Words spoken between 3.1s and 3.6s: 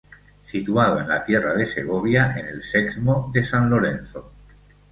de